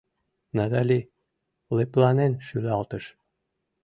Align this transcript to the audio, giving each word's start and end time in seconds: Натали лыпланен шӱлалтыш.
Натали 0.57 0.99
лыпланен 1.75 2.33
шӱлалтыш. 2.45 3.05